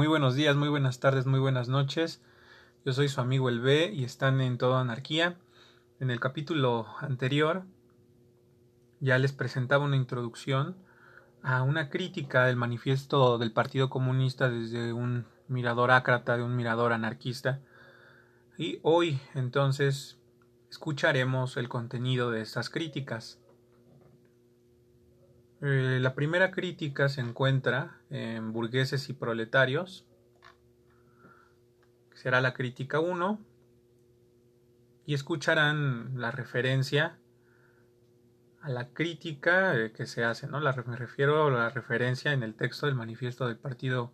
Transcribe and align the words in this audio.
Muy 0.00 0.06
buenos 0.06 0.34
días, 0.34 0.56
muy 0.56 0.70
buenas 0.70 0.98
tardes, 0.98 1.26
muy 1.26 1.40
buenas 1.40 1.68
noches. 1.68 2.22
Yo 2.86 2.94
soy 2.94 3.10
su 3.10 3.20
amigo 3.20 3.50
el 3.50 3.60
B 3.60 3.92
y 3.92 4.04
están 4.04 4.40
en 4.40 4.56
Toda 4.56 4.80
Anarquía. 4.80 5.36
En 6.00 6.10
el 6.10 6.20
capítulo 6.20 6.86
anterior 7.00 7.64
ya 9.00 9.18
les 9.18 9.34
presentaba 9.34 9.84
una 9.84 9.96
introducción 9.96 10.74
a 11.42 11.60
una 11.60 11.90
crítica 11.90 12.46
del 12.46 12.56
manifiesto 12.56 13.36
del 13.36 13.52
Partido 13.52 13.90
Comunista 13.90 14.48
desde 14.48 14.94
un 14.94 15.26
mirador 15.48 15.90
ácrata, 15.90 16.38
de 16.38 16.44
un 16.44 16.56
mirador 16.56 16.94
anarquista. 16.94 17.60
Y 18.56 18.78
hoy 18.80 19.20
entonces 19.34 20.16
escucharemos 20.70 21.58
el 21.58 21.68
contenido 21.68 22.30
de 22.30 22.40
estas 22.40 22.70
críticas. 22.70 23.38
Eh, 25.62 25.98
la 26.00 26.14
primera 26.14 26.50
crítica 26.50 27.10
se 27.10 27.20
encuentra 27.20 27.98
en 28.08 28.52
Burgueses 28.52 29.10
y 29.10 29.12
Proletarios, 29.12 30.06
será 32.14 32.40
la 32.40 32.54
crítica 32.54 32.98
1, 32.98 33.38
y 35.04 35.14
escucharán 35.14 36.12
la 36.18 36.30
referencia 36.30 37.18
a 38.62 38.70
la 38.70 38.88
crítica 38.88 39.76
eh, 39.76 39.92
que 39.92 40.06
se 40.06 40.24
hace, 40.24 40.46
¿no? 40.46 40.60
Me 40.60 40.96
refiero 40.96 41.46
a 41.46 41.50
la 41.50 41.68
referencia 41.68 42.32
en 42.32 42.42
el 42.42 42.54
texto 42.54 42.86
del 42.86 42.94
manifiesto 42.94 43.46
del 43.46 43.56
Partido 43.56 44.12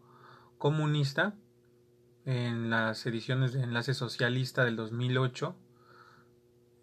Comunista 0.59 1.35
en 2.25 2.71
las 2.71 3.07
ediciones 3.07 3.53
de 3.53 3.63
Enlace 3.63 3.95
Socialista 3.95 4.65
del 4.65 4.75
2008 4.75 5.57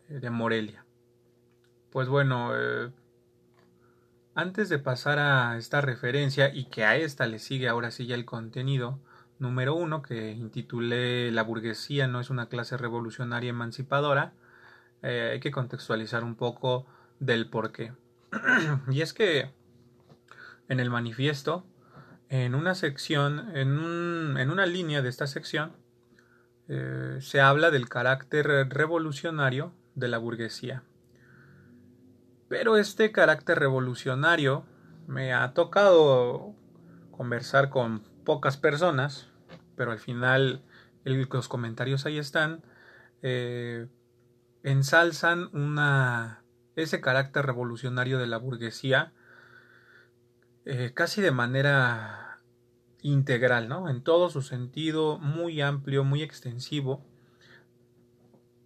eh, 0.09 0.19
de 0.19 0.29
Morelia. 0.29 0.85
Pues 1.91 2.07
bueno, 2.07 2.51
antes 4.35 4.69
de 4.69 4.79
pasar 4.79 5.19
a 5.19 5.57
esta 5.57 5.81
referencia 5.81 6.53
y 6.53 6.65
que 6.65 6.85
a 6.85 6.95
esta 6.95 7.27
le 7.27 7.39
sigue 7.39 7.67
ahora 7.67 7.91
sí 7.91 8.07
ya 8.07 8.15
el 8.15 8.25
contenido 8.25 8.99
número 9.39 9.75
uno 9.75 10.01
que 10.01 10.31
intitulé 10.31 11.31
La 11.31 11.43
burguesía 11.43 12.07
no 12.07 12.19
es 12.19 12.29
una 12.29 12.47
clase 12.47 12.77
revolucionaria 12.77 13.49
emancipadora, 13.49 14.33
eh, 15.01 15.31
hay 15.33 15.39
que 15.39 15.51
contextualizar 15.51 16.23
un 16.23 16.35
poco 16.35 16.85
del 17.19 17.49
por 17.49 17.71
qué. 17.71 17.93
y 18.89 19.01
es 19.01 19.13
que 19.13 19.51
en 20.69 20.79
el 20.79 20.89
manifiesto, 20.89 21.65
en 22.29 22.55
una 22.55 22.73
sección, 22.73 23.55
en, 23.55 23.69
una 23.77 24.65
línea 24.65 25.01
de 25.01 25.09
esta 25.09 25.27
sección, 25.27 25.73
eh, 26.69 27.17
se 27.19 27.41
habla 27.41 27.69
del 27.69 27.89
carácter 27.89 28.47
revolucionario 28.69 29.73
de 29.95 30.07
la 30.07 30.17
burguesía. 30.17 30.83
Pero 32.53 32.77
este 32.77 33.11
carácter 33.11 33.57
revolucionario 33.57 34.63
me 35.07 35.33
ha 35.33 35.55
tocado 35.55 36.53
conversar 37.09 37.71
con 37.71 38.03
pocas 38.23 38.57
personas, 38.57 39.27
pero 39.75 39.91
al 39.91 39.97
final 39.97 40.61
los 41.03 41.47
comentarios 41.47 42.05
ahí 42.05 42.19
están, 42.19 42.63
eh, 43.23 43.87
ensalzan 44.61 45.49
ese 46.75 47.01
carácter 47.01 47.43
revolucionario 47.47 48.19
de 48.19 48.27
la 48.27 48.37
burguesía 48.37 49.13
eh, 50.65 50.91
casi 50.93 51.23
de 51.23 51.31
manera 51.31 52.39
integral, 53.01 53.67
¿no? 53.67 53.89
En 53.89 54.03
todo 54.03 54.29
su 54.29 54.43
sentido, 54.43 55.17
muy 55.17 55.59
amplio, 55.59 56.03
muy 56.03 56.21
extensivo, 56.21 57.03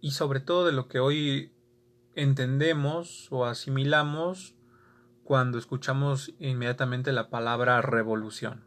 y 0.02 0.10
sobre 0.10 0.40
todo 0.40 0.66
de 0.66 0.72
lo 0.72 0.88
que 0.88 1.00
hoy 1.00 1.54
entendemos 2.18 3.28
o 3.30 3.44
asimilamos 3.44 4.56
cuando 5.22 5.56
escuchamos 5.56 6.34
inmediatamente 6.40 7.12
la 7.12 7.30
palabra 7.30 7.80
revolución. 7.80 8.64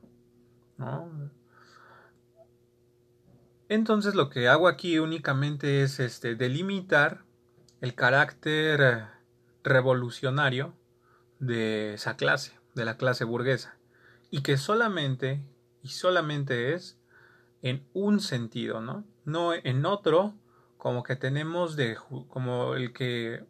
Entonces 3.68 4.16
lo 4.16 4.30
que 4.30 4.48
hago 4.48 4.68
aquí 4.68 5.00
únicamente 5.00 5.84
es 5.84 6.00
este, 6.00 6.36
delimitar 6.36 7.24
el 7.82 7.94
carácter 7.94 9.08
revolucionario 9.64 10.74
de 11.40 11.96
esa 11.96 12.16
clase, 12.16 12.58
de 12.74 12.86
la 12.86 12.96
clase 12.96 13.26
burguesa, 13.26 13.76
y 14.30 14.42
que 14.42 14.58
solamente 14.58 15.44
y 15.84 15.90
solamente 15.90 16.74
es 16.74 16.98
en 17.62 17.86
un 17.94 18.20
sentido, 18.22 18.82
¿no? 18.82 19.04
No 19.26 19.54
en 19.54 19.86
otro 19.86 20.36
como 20.82 21.04
que 21.04 21.16
tenemos 21.16 21.76
de 21.76 21.96
como 22.28 22.74
el 22.74 22.92
que 22.92 23.46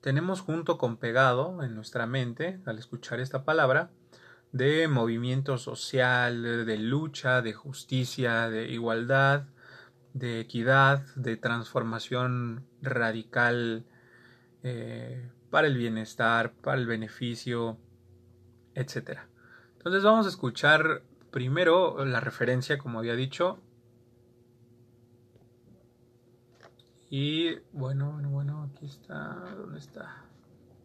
tenemos 0.00 0.40
junto 0.40 0.78
con 0.78 0.96
pegado 0.96 1.62
en 1.62 1.74
nuestra 1.74 2.06
mente 2.06 2.58
al 2.64 2.78
escuchar 2.78 3.20
esta 3.20 3.44
palabra 3.44 3.90
de 4.50 4.88
movimiento 4.88 5.58
social, 5.58 6.64
de 6.64 6.78
lucha, 6.78 7.42
de 7.42 7.52
justicia, 7.52 8.48
de 8.48 8.70
igualdad, 8.70 9.44
de 10.14 10.40
equidad, 10.40 11.04
de 11.16 11.36
transformación 11.36 12.64
radical 12.80 13.84
eh, 14.62 15.28
para 15.50 15.66
el 15.66 15.76
bienestar, 15.76 16.54
para 16.54 16.78
el 16.78 16.86
beneficio, 16.86 17.76
etc. 18.74 19.18
Entonces 19.76 20.02
vamos 20.02 20.24
a 20.24 20.30
escuchar 20.30 21.02
primero 21.30 22.06
la 22.06 22.20
referencia, 22.20 22.78
como 22.78 23.00
había 23.00 23.16
dicho, 23.16 23.60
Y 27.16 27.60
bueno, 27.70 28.10
bueno, 28.10 28.30
bueno, 28.30 28.72
aquí 28.74 28.86
está. 28.86 29.54
¿Dónde 29.56 29.78
está? 29.78 30.24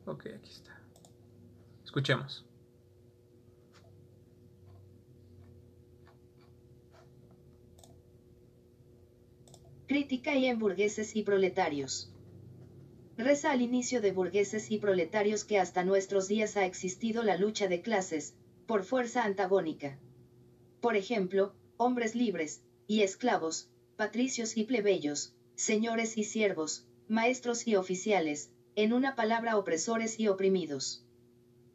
Ok, 0.06 0.28
aquí 0.28 0.52
está. 0.52 0.80
Escuchemos. 1.84 2.46
Crítica 9.88 10.36
y 10.36 10.46
en 10.46 10.60
burgueses 10.60 11.16
y 11.16 11.24
proletarios. 11.24 12.14
Reza 13.18 13.50
al 13.50 13.64
inicio 13.64 14.00
de 14.00 14.12
burgueses 14.12 14.70
y 14.70 14.78
proletarios 14.78 15.44
que 15.44 15.58
hasta 15.58 15.84
nuestros 15.84 16.28
días 16.28 16.58
ha 16.58 16.66
existido 16.68 17.24
la 17.24 17.38
lucha 17.38 17.68
de 17.68 17.82
clases, 17.82 18.36
por 18.68 18.84
fuerza 18.84 19.24
antagónica. 19.24 19.98
Por 20.80 20.96
ejemplo, 20.96 21.56
hombres 21.78 22.14
libres, 22.14 22.62
y 22.86 23.02
esclavos, 23.02 23.72
patricios 23.96 24.58
y 24.58 24.66
plebeyos, 24.66 25.34
señores 25.60 26.18
y 26.18 26.24
siervos, 26.24 26.86
maestros 27.10 27.68
y 27.68 27.76
oficiales, 27.76 28.50
en 28.78 28.94
una 28.94 29.16
palabra 29.16 29.58
opresores 29.58 30.18
y 30.18 30.30
oprimidos. 30.30 31.04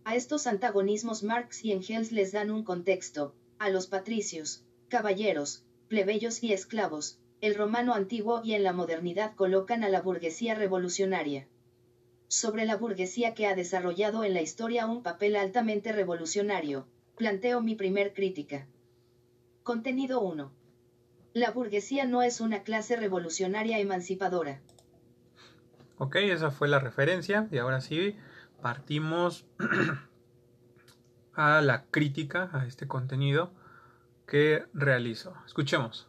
A 0.04 0.16
estos 0.16 0.46
antagonismos 0.46 1.22
Marx 1.22 1.62
y 1.66 1.72
Engels 1.72 2.10
les 2.10 2.32
dan 2.32 2.50
un 2.50 2.64
contexto, 2.64 3.34
a 3.58 3.68
los 3.68 3.86
patricios, 3.86 4.64
caballeros, 4.88 5.64
plebeyos 5.88 6.42
y 6.42 6.54
esclavos, 6.54 7.18
el 7.42 7.54
romano 7.56 7.92
antiguo 7.92 8.40
y 8.42 8.54
en 8.54 8.62
la 8.62 8.72
modernidad 8.72 9.34
colocan 9.34 9.84
a 9.84 9.90
la 9.90 10.00
burguesía 10.00 10.54
revolucionaria. 10.54 11.46
Sobre 12.26 12.64
la 12.64 12.76
burguesía 12.76 13.34
que 13.34 13.46
ha 13.46 13.54
desarrollado 13.54 14.24
en 14.24 14.32
la 14.32 14.40
historia 14.40 14.86
un 14.86 15.02
papel 15.02 15.36
altamente 15.36 15.92
revolucionario, 15.92 16.86
planteo 17.18 17.60
mi 17.60 17.74
primer 17.74 18.14
crítica. 18.14 18.66
Contenido 19.62 20.22
1. 20.22 20.63
La 21.34 21.50
burguesía 21.50 22.04
no 22.04 22.22
es 22.22 22.40
una 22.40 22.62
clase 22.62 22.94
revolucionaria 22.94 23.80
emancipadora. 23.80 24.60
Ok, 25.98 26.14
esa 26.14 26.52
fue 26.52 26.68
la 26.68 26.78
referencia 26.78 27.48
y 27.50 27.58
ahora 27.58 27.80
sí 27.80 28.14
partimos 28.62 29.44
a 31.34 31.60
la 31.60 31.86
crítica 31.86 32.50
a 32.52 32.66
este 32.66 32.86
contenido 32.86 33.52
que 34.28 34.62
realizo. 34.74 35.34
Escuchemos. 35.44 36.06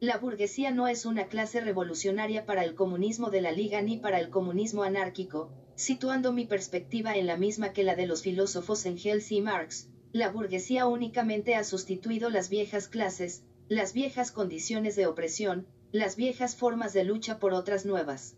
La 0.00 0.18
burguesía 0.18 0.72
no 0.72 0.88
es 0.88 1.06
una 1.06 1.28
clase 1.28 1.60
revolucionaria 1.60 2.46
para 2.46 2.64
el 2.64 2.74
comunismo 2.74 3.30
de 3.30 3.42
la 3.42 3.52
Liga 3.52 3.80
ni 3.80 3.96
para 3.96 4.18
el 4.18 4.30
comunismo 4.30 4.82
anárquico, 4.82 5.52
situando 5.76 6.32
mi 6.32 6.46
perspectiva 6.46 7.14
en 7.16 7.28
la 7.28 7.36
misma 7.36 7.72
que 7.72 7.84
la 7.84 7.94
de 7.94 8.08
los 8.08 8.22
filósofos 8.22 8.86
Engels 8.86 9.30
y 9.30 9.40
Marx, 9.40 9.88
la 10.12 10.30
burguesía 10.30 10.86
únicamente 10.86 11.54
ha 11.54 11.64
sustituido 11.64 12.30
las 12.30 12.48
viejas 12.48 12.88
clases, 12.88 13.42
las 13.68 13.92
viejas 13.92 14.32
condiciones 14.32 14.96
de 14.96 15.06
opresión, 15.06 15.66
las 15.92 16.16
viejas 16.16 16.56
formas 16.56 16.92
de 16.94 17.04
lucha 17.04 17.38
por 17.38 17.52
otras 17.52 17.84
nuevas. 17.84 18.34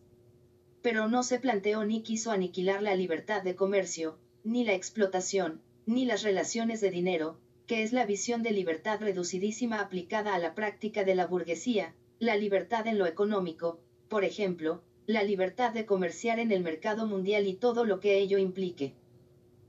Pero 0.83 1.09
no 1.09 1.23
se 1.23 1.39
planteó 1.39 1.85
ni 1.85 2.03
quiso 2.03 2.33
aniquilar 2.33 2.83
la 2.83 2.95
libertad 2.95 3.43
de 3.43 3.55
comercio, 3.55 4.19
ni 4.43 4.65
la 4.65 4.73
explotación, 4.73 5.61
ni 5.87 6.05
las 6.05 6.23
relaciones 6.23 6.81
de 6.81 6.91
dinero, 6.91 7.39
que 7.67 7.85
es 7.85 7.93
la 7.93 8.05
visión 8.05 8.43
de 8.43 8.51
libertad 8.51 9.01
reducidísima 9.01 9.81
aplicada 9.81 10.35
a 10.35 10.39
la 10.41 10.57
práctica 10.57 11.05
de 11.05 11.15
la 11.15 11.27
burguesía, 11.27 11.95
la 12.19 12.37
libertad 12.37 12.87
en 12.89 12.99
lo 12.99 13.07
económico, 13.07 13.79
por 14.09 14.25
ejemplo, 14.25 14.83
la 15.07 15.23
libertad 15.23 15.73
de 15.73 15.87
comerciar 15.87 16.41
en 16.41 16.51
el 16.51 16.63
mercado 16.63 17.07
mundial 17.07 17.47
y 17.47 17.55
todo 17.55 17.85
lo 17.85 18.01
que 18.01 18.19
ello 18.19 18.39
implique. 18.39 18.95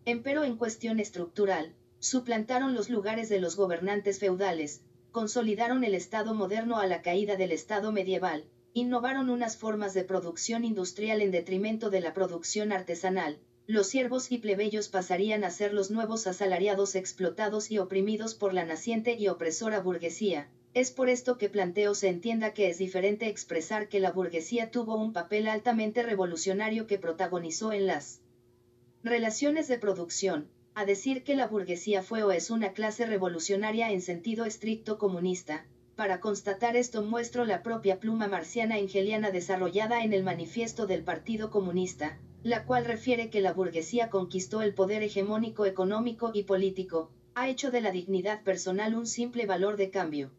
Empero 0.05 0.43
en 0.43 0.57
cuestión 0.57 0.99
estructural, 0.99 1.75
suplantaron 2.01 2.73
los 2.73 2.89
lugares 2.89 3.29
de 3.29 3.39
los 3.39 3.55
gobernantes 3.55 4.17
feudales, 4.17 4.81
consolidaron 5.11 5.83
el 5.83 5.93
Estado 5.93 6.33
moderno 6.33 6.79
a 6.79 6.87
la 6.87 7.03
caída 7.03 7.35
del 7.35 7.51
Estado 7.51 7.91
medieval, 7.91 8.43
innovaron 8.73 9.29
unas 9.29 9.55
formas 9.55 9.93
de 9.93 10.03
producción 10.03 10.65
industrial 10.65 11.21
en 11.21 11.29
detrimento 11.29 11.91
de 11.91 12.01
la 12.01 12.13
producción 12.13 12.71
artesanal, 12.71 13.39
los 13.67 13.87
siervos 13.87 14.31
y 14.31 14.39
plebeyos 14.39 14.89
pasarían 14.89 15.43
a 15.43 15.51
ser 15.51 15.73
los 15.73 15.91
nuevos 15.91 16.25
asalariados 16.25 16.95
explotados 16.95 17.69
y 17.69 17.77
oprimidos 17.77 18.33
por 18.33 18.55
la 18.55 18.65
naciente 18.65 19.13
y 19.13 19.27
opresora 19.27 19.79
burguesía. 19.79 20.49
Es 20.73 20.89
por 20.89 21.07
esto 21.07 21.37
que 21.37 21.49
planteo 21.49 21.93
se 21.93 22.09
entienda 22.09 22.53
que 22.55 22.69
es 22.69 22.79
diferente 22.79 23.27
expresar 23.27 23.89
que 23.89 23.99
la 23.99 24.11
burguesía 24.11 24.71
tuvo 24.71 24.95
un 24.95 25.13
papel 25.13 25.47
altamente 25.47 26.01
revolucionario 26.01 26.87
que 26.87 26.97
protagonizó 26.97 27.71
en 27.71 27.85
las 27.85 28.21
relaciones 29.03 29.67
de 29.67 29.77
producción, 29.77 30.47
a 30.73 30.85
decir 30.85 31.23
que 31.23 31.35
la 31.35 31.47
burguesía 31.47 32.01
fue 32.01 32.23
o 32.23 32.31
es 32.31 32.49
una 32.49 32.73
clase 32.73 33.05
revolucionaria 33.05 33.91
en 33.91 34.01
sentido 34.01 34.45
estricto 34.45 34.97
comunista, 34.97 35.65
para 35.95 36.19
constatar 36.19 36.75
esto 36.75 37.03
muestro 37.03 37.45
la 37.45 37.61
propia 37.61 37.99
pluma 37.99 38.27
marciana 38.27 38.79
engeliana 38.79 39.31
desarrollada 39.31 40.03
en 40.03 40.13
el 40.13 40.23
manifiesto 40.23 40.87
del 40.87 41.03
Partido 41.03 41.51
Comunista, 41.51 42.17
la 42.43 42.65
cual 42.65 42.85
refiere 42.85 43.29
que 43.29 43.41
la 43.41 43.53
burguesía 43.53 44.09
conquistó 44.09 44.61
el 44.61 44.73
poder 44.73 45.03
hegemónico 45.03 45.65
económico 45.65 46.31
y 46.33 46.43
político, 46.43 47.11
ha 47.35 47.49
hecho 47.49 47.69
de 47.69 47.81
la 47.81 47.91
dignidad 47.91 48.41
personal 48.43 48.95
un 48.95 49.05
simple 49.05 49.45
valor 49.45 49.77
de 49.77 49.91
cambio. 49.91 50.31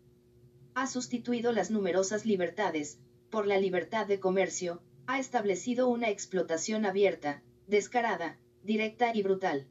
Ha 0.74 0.86
sustituido 0.86 1.52
las 1.52 1.70
numerosas 1.70 2.26
libertades, 2.26 2.98
por 3.30 3.46
la 3.46 3.58
libertad 3.58 4.06
de 4.06 4.18
comercio, 4.18 4.82
ha 5.06 5.18
establecido 5.18 5.88
una 5.88 6.08
explotación 6.08 6.86
abierta, 6.86 7.42
descarada, 7.66 8.38
directa 8.62 9.14
y 9.14 9.22
brutal. 9.22 9.66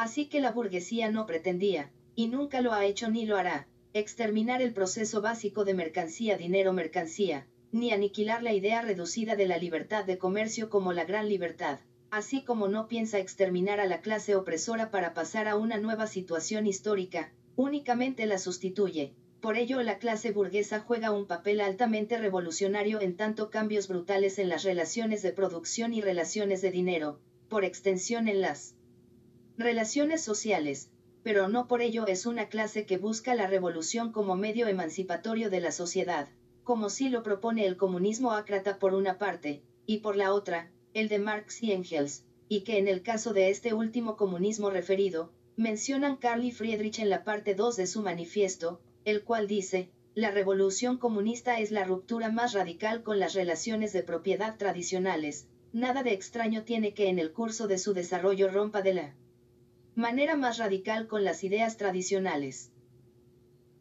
Así 0.00 0.30
que 0.30 0.40
la 0.40 0.50
burguesía 0.50 1.10
no 1.10 1.26
pretendía, 1.26 1.90
y 2.14 2.28
nunca 2.28 2.62
lo 2.62 2.72
ha 2.72 2.86
hecho 2.86 3.10
ni 3.10 3.26
lo 3.26 3.36
hará, 3.36 3.68
exterminar 3.92 4.62
el 4.62 4.72
proceso 4.72 5.20
básico 5.20 5.62
de 5.66 5.74
mercancía-dinero-mercancía, 5.74 7.46
ni 7.70 7.92
aniquilar 7.92 8.42
la 8.42 8.54
idea 8.54 8.80
reducida 8.80 9.36
de 9.36 9.46
la 9.46 9.58
libertad 9.58 10.06
de 10.06 10.16
comercio 10.16 10.70
como 10.70 10.94
la 10.94 11.04
gran 11.04 11.28
libertad, 11.28 11.80
así 12.10 12.42
como 12.42 12.66
no 12.66 12.88
piensa 12.88 13.18
exterminar 13.18 13.78
a 13.78 13.84
la 13.84 14.00
clase 14.00 14.36
opresora 14.36 14.90
para 14.90 15.12
pasar 15.12 15.46
a 15.48 15.56
una 15.56 15.76
nueva 15.76 16.06
situación 16.06 16.66
histórica, 16.66 17.30
únicamente 17.54 18.24
la 18.24 18.38
sustituye. 18.38 19.12
Por 19.42 19.58
ello 19.58 19.82
la 19.82 19.98
clase 19.98 20.32
burguesa 20.32 20.80
juega 20.80 21.10
un 21.10 21.26
papel 21.26 21.60
altamente 21.60 22.16
revolucionario 22.16 23.02
en 23.02 23.18
tanto 23.18 23.50
cambios 23.50 23.86
brutales 23.86 24.38
en 24.38 24.48
las 24.48 24.62
relaciones 24.62 25.20
de 25.20 25.32
producción 25.32 25.92
y 25.92 26.00
relaciones 26.00 26.62
de 26.62 26.70
dinero, 26.70 27.20
por 27.50 27.66
extensión 27.66 28.28
en 28.28 28.40
las 28.40 28.76
relaciones 29.60 30.22
sociales, 30.22 30.88
pero 31.22 31.48
no 31.48 31.68
por 31.68 31.82
ello 31.82 32.06
es 32.06 32.24
una 32.24 32.48
clase 32.48 32.86
que 32.86 32.96
busca 32.96 33.34
la 33.34 33.46
revolución 33.46 34.10
como 34.10 34.34
medio 34.34 34.66
emancipatorio 34.68 35.50
de 35.50 35.60
la 35.60 35.70
sociedad, 35.70 36.28
como 36.64 36.88
si 36.88 37.10
lo 37.10 37.22
propone 37.22 37.66
el 37.66 37.76
comunismo 37.76 38.32
ácrata 38.32 38.78
por 38.78 38.94
una 38.94 39.18
parte, 39.18 39.62
y 39.84 39.98
por 39.98 40.16
la 40.16 40.32
otra, 40.32 40.70
el 40.94 41.08
de 41.08 41.18
Marx 41.18 41.62
y 41.62 41.72
Engels, 41.72 42.24
y 42.48 42.62
que 42.62 42.78
en 42.78 42.88
el 42.88 43.02
caso 43.02 43.34
de 43.34 43.50
este 43.50 43.74
último 43.74 44.16
comunismo 44.16 44.70
referido, 44.70 45.30
mencionan 45.56 46.16
Carl 46.16 46.42
y 46.42 46.52
Friedrich 46.52 46.98
en 46.98 47.10
la 47.10 47.22
parte 47.22 47.54
2 47.54 47.76
de 47.76 47.86
su 47.86 48.00
manifiesto, 48.00 48.80
el 49.04 49.24
cual 49.24 49.46
dice, 49.46 49.90
la 50.14 50.30
revolución 50.30 50.96
comunista 50.96 51.60
es 51.60 51.70
la 51.70 51.84
ruptura 51.84 52.30
más 52.30 52.54
radical 52.54 53.02
con 53.02 53.20
las 53.20 53.34
relaciones 53.34 53.92
de 53.92 54.02
propiedad 54.02 54.56
tradicionales, 54.56 55.48
nada 55.72 56.02
de 56.02 56.12
extraño 56.12 56.64
tiene 56.64 56.94
que 56.94 57.08
en 57.10 57.18
el 57.18 57.32
curso 57.32 57.68
de 57.68 57.76
su 57.76 57.92
desarrollo 57.92 58.50
rompa 58.50 58.80
de 58.80 58.94
la 58.94 59.14
manera 59.94 60.36
más 60.36 60.58
radical 60.58 61.06
con 61.06 61.24
las 61.24 61.42
ideas 61.44 61.76
tradicionales. 61.76 62.70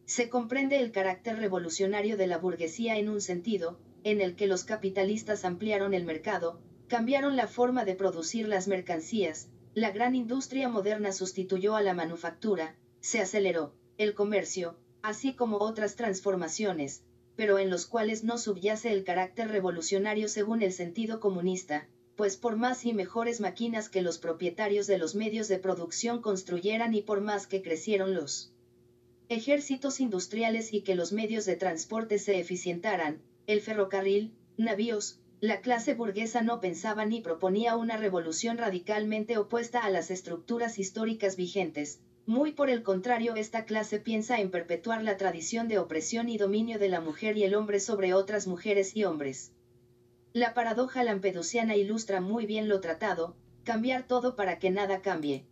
Se 0.05 0.29
comprende 0.29 0.79
el 0.79 0.91
carácter 0.91 1.37
revolucionario 1.37 2.17
de 2.17 2.27
la 2.27 2.39
burguesía 2.39 2.97
en 2.97 3.09
un 3.09 3.21
sentido, 3.21 3.79
en 4.03 4.21
el 4.21 4.35
que 4.35 4.47
los 4.47 4.63
capitalistas 4.63 5.45
ampliaron 5.45 5.93
el 5.93 6.05
mercado, 6.05 6.59
cambiaron 6.87 7.35
la 7.35 7.47
forma 7.47 7.85
de 7.85 7.95
producir 7.95 8.47
las 8.47 8.67
mercancías, 8.67 9.49
la 9.75 9.91
gran 9.91 10.15
industria 10.15 10.67
moderna 10.67 11.11
sustituyó 11.11 11.75
a 11.75 11.81
la 11.81 11.93
manufactura, 11.93 12.75
se 13.01 13.19
aceleró, 13.19 13.75
el 13.97 14.15
comercio, 14.15 14.77
así 15.03 15.33
como 15.33 15.57
otras 15.57 15.95
transformaciones, 15.95 17.03
pero 17.35 17.59
en 17.59 17.69
los 17.69 17.85
cuales 17.85 18.23
no 18.23 18.37
subyace 18.37 18.91
el 18.91 19.03
carácter 19.03 19.49
revolucionario 19.49 20.27
según 20.27 20.63
el 20.63 20.73
sentido 20.73 21.19
comunista, 21.19 21.87
pues 22.19 22.35
por 22.35 22.57
más 22.57 22.85
y 22.85 22.91
mejores 22.91 23.39
máquinas 23.39 23.87
que 23.87 24.01
los 24.01 24.17
propietarios 24.17 24.87
de 24.87 24.97
los 24.97 25.15
medios 25.15 25.47
de 25.47 25.57
producción 25.57 26.21
construyeran 26.21 26.93
y 26.93 27.01
por 27.01 27.21
más 27.21 27.47
que 27.47 27.61
crecieron 27.61 28.13
los 28.13 28.51
ejércitos 29.29 30.01
industriales 30.01 30.73
y 30.73 30.81
que 30.81 30.95
los 30.95 31.13
medios 31.13 31.45
de 31.45 31.55
transporte 31.55 32.19
se 32.19 32.37
eficientaran, 32.37 33.21
el 33.47 33.61
ferrocarril, 33.61 34.33
navíos, 34.57 35.21
la 35.39 35.61
clase 35.61 35.93
burguesa 35.93 36.41
no 36.41 36.59
pensaba 36.59 37.05
ni 37.05 37.21
proponía 37.21 37.77
una 37.77 37.95
revolución 37.95 38.57
radicalmente 38.57 39.37
opuesta 39.37 39.79
a 39.79 39.89
las 39.89 40.11
estructuras 40.11 40.77
históricas 40.77 41.37
vigentes, 41.37 42.01
muy 42.25 42.51
por 42.51 42.69
el 42.69 42.83
contrario 42.83 43.35
esta 43.35 43.63
clase 43.63 43.97
piensa 43.97 44.41
en 44.41 44.51
perpetuar 44.51 45.05
la 45.05 45.15
tradición 45.15 45.69
de 45.69 45.79
opresión 45.79 46.27
y 46.27 46.37
dominio 46.37 46.79
de 46.79 46.89
la 46.89 46.99
mujer 46.99 47.37
y 47.37 47.43
el 47.43 47.55
hombre 47.55 47.79
sobre 47.79 48.13
otras 48.13 48.45
mujeres 48.45 48.93
y 48.93 49.05
hombres. 49.05 49.53
La 50.33 50.53
paradoja 50.53 51.03
lampedusiana 51.03 51.75
ilustra 51.75 52.21
muy 52.21 52.45
bien 52.45 52.69
lo 52.69 52.81
tratado, 52.81 53.35
cambiar 53.63 54.03
todo 54.03 54.35
para 54.35 54.59
que 54.59 54.69
nada 54.69 55.01
cambie. 55.01 55.47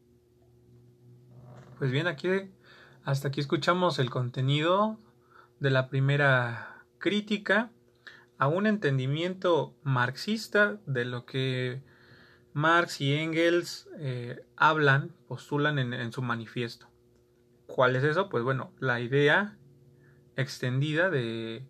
Pues 1.79 1.91
bien, 1.91 2.07
aquí 2.07 2.29
hasta 3.03 3.29
aquí 3.29 3.39
escuchamos 3.39 3.97
el 4.00 4.09
contenido 4.09 5.00
de 5.59 5.71
la 5.71 5.89
primera 5.89 6.83
crítica 7.00 7.71
a 8.38 8.47
un 8.47 8.68
entendimiento 8.68 9.75
marxista 9.81 10.79
de 10.85 11.06
lo 11.06 11.25
que 11.25 11.81
Marx 12.53 13.01
y 13.01 13.13
Engels 13.15 13.89
eh, 14.00 14.45
hablan, 14.56 15.15
postulan 15.27 15.79
en 15.79 16.12
su 16.12 16.21
manifiesto. 16.21 16.88
¿Cuál 17.65 17.95
es 17.95 18.03
eso? 18.03 18.29
Pues 18.29 18.44
bueno, 18.44 18.71
la 18.79 19.00
idea 19.00 19.57
extendida 20.35 21.09
de 21.09 21.68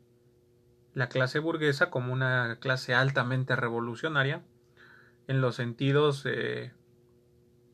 la 0.98 1.10
clase 1.10 1.38
burguesa 1.38 1.92
como 1.92 2.12
una 2.12 2.58
clase 2.60 2.96
altamente 2.96 3.56
revolucionaria 3.56 4.42
en 5.28 5.42
los 5.42 5.56
sentidos 5.56 6.24
eh, 6.26 6.74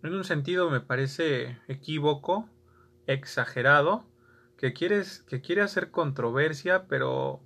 en 0.03 0.13
un 0.13 0.25
sentido 0.25 0.69
me 0.69 0.81
parece 0.81 1.57
equívoco 1.69 2.49
exagerado 3.07 4.05
que 4.57 4.73
quiere, 4.73 5.03
que 5.25 5.39
quiere 5.39 5.61
hacer 5.61 5.89
controversia 5.89 6.85
pero 6.89 7.39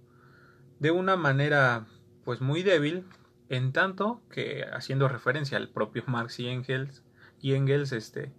de 0.80 0.90
una 0.90 1.16
manera 1.16 1.86
pues 2.26 2.42
muy 2.42 2.64
débil 2.64 3.06
en 3.50 3.72
tanto 3.72 4.24
que 4.32 4.66
haciendo 4.74 5.08
referencia 5.08 5.60
al 5.60 5.70
propio 5.70 6.04
Marx 6.08 6.40
y 6.40 6.48
Engels 6.48 7.04
y 7.40 7.54
Engels 7.54 7.92
este 7.92 8.34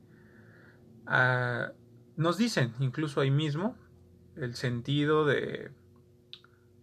nos 2.17 2.37
dicen 2.37 2.75
incluso 2.81 3.21
ahí 3.21 3.31
mismo 3.31 3.77
el 4.35 4.57
sentido 4.57 5.25
de 5.25 5.71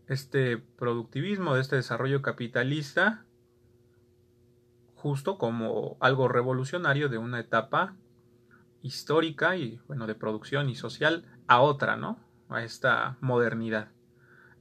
este 0.08 0.58
productivismo, 0.58 1.56
de 1.56 1.62
este 1.62 1.76
desarrollo 1.76 2.22
capitalista, 2.22 3.26
justo 4.96 5.38
como 5.38 5.98
algo 6.00 6.28
revolucionario 6.28 7.10
de 7.10 7.18
una 7.18 7.40
etapa 7.40 7.96
histórica 8.82 9.56
y 9.56 9.80
bueno 9.88 10.08
de 10.08 10.16
producción 10.16 10.70
y 10.70 10.76
social 10.76 11.26
a 11.48 11.62
otra, 11.62 11.96
¿no? 11.96 12.20
A 12.50 12.64
esta 12.64 13.18
modernidad. 13.22 13.90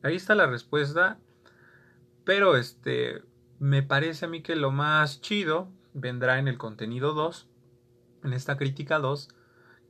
Ahí 0.03 0.17
está 0.17 0.35
la 0.35 0.47
respuesta, 0.47 1.19
pero 2.25 2.57
este 2.57 3.23
me 3.59 3.83
parece 3.83 4.27
a 4.27 4.29
mí 4.29 4.43
que 4.43 4.57
lo 4.57 4.71
más 4.71 5.21
chido 5.21 5.69
vendrá 5.95 6.39
en 6.39 6.49
el 6.49 6.59
contenido 6.59 7.15
2, 7.15 7.49
en 8.25 8.33
esta 8.33 8.57
crítica 8.57 8.99
2, 8.99 9.29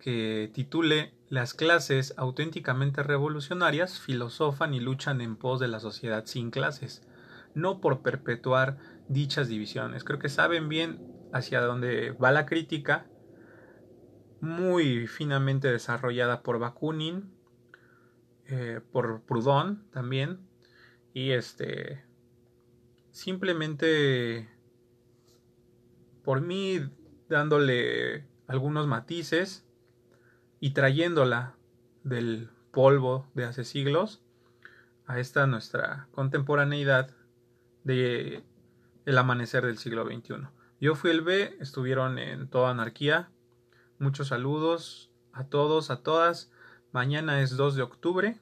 que 0.05 0.51
titule 0.53 1.15
Las 1.31 1.55
clases 1.55 2.13
auténticamente 2.19 3.03
revolucionarias 3.03 3.99
filosofan 3.99 4.75
y 4.75 4.81
luchan 4.81 5.23
en 5.23 5.35
pos 5.35 5.61
de 5.61 5.69
la 5.69 5.81
sociedad 5.81 6.27
sin 6.27 6.51
clases, 6.51 7.01
no 7.55 7.81
por 7.81 8.03
perpetuar 8.03 8.77
dichas 9.09 9.49
divisiones. 9.49 10.05
Creo 10.05 10.19
que 10.19 10.29
saben 10.29 10.69
bien 10.69 11.01
hacia 11.33 11.63
dónde 11.63 12.11
va 12.11 12.33
la 12.33 12.45
crítica, 12.45 13.07
muy 14.43 15.07
finamente 15.07 15.73
desarrollada 15.73 16.43
por 16.43 16.59
Bakunin, 16.59 17.33
eh, 18.45 18.83
por 18.93 19.23
Proudhon 19.23 19.89
también, 19.91 20.39
y 21.15 21.31
este 21.31 22.05
simplemente 23.11 24.51
por 26.23 26.43
mí 26.43 26.91
dándole 27.31 28.27
algunos 28.47 28.87
matices 28.87 29.65
y 30.65 30.71
trayéndola 30.71 31.57
del 32.05 32.49
polvo 32.71 33.29
de 33.35 33.45
hace 33.45 33.65
siglos 33.65 34.23
a 35.05 35.19
esta 35.19 35.47
nuestra 35.47 36.09
contemporaneidad 36.13 37.11
de 37.83 38.43
el 39.05 39.19
amanecer 39.19 39.67
del 39.67 39.77
siglo 39.77 40.07
XXI. 40.07 40.49
Yo 40.81 40.95
fui 40.95 41.11
el 41.11 41.21
B, 41.21 41.55
estuvieron 41.61 42.19
en 42.19 42.49
toda 42.49 42.71
anarquía. 42.71 43.29
Muchos 43.99 44.29
saludos 44.29 45.11
a 45.35 45.45
todos, 45.45 45.91
a 45.91 46.03
todas. 46.03 46.51
Mañana 46.93 47.43
es 47.43 47.59
2 47.59 47.77
de 47.77 47.83
octubre 47.83 48.41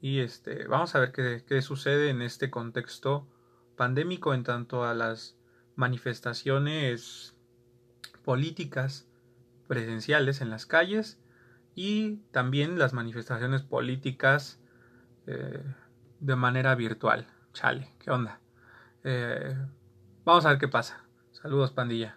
y 0.00 0.18
este 0.18 0.66
vamos 0.66 0.96
a 0.96 0.98
ver 0.98 1.12
qué, 1.12 1.44
qué 1.46 1.62
sucede 1.62 2.10
en 2.10 2.20
este 2.20 2.50
contexto 2.50 3.28
pandémico 3.76 4.34
en 4.34 4.42
tanto 4.42 4.82
a 4.82 4.92
las 4.92 5.36
manifestaciones 5.76 7.36
políticas 8.24 9.06
presenciales 9.66 10.40
en 10.40 10.50
las 10.50 10.66
calles 10.66 11.18
y 11.74 12.16
también 12.32 12.78
las 12.78 12.92
manifestaciones 12.92 13.62
políticas 13.62 14.60
eh, 15.26 15.62
de 16.20 16.36
manera 16.36 16.74
virtual. 16.74 17.26
Chale, 17.52 17.92
¿qué 17.98 18.10
onda? 18.10 18.40
Eh, 19.04 19.56
vamos 20.24 20.46
a 20.46 20.50
ver 20.50 20.58
qué 20.58 20.68
pasa. 20.68 21.04
Saludos, 21.32 21.72
pandilla. 21.72 22.16